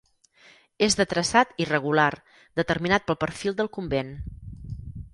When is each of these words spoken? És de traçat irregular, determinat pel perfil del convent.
És 0.85 0.97
de 1.01 1.05
traçat 1.11 1.53
irregular, 1.65 2.09
determinat 2.63 3.09
pel 3.11 3.23
perfil 3.27 3.59
del 3.61 3.73
convent. 3.81 4.15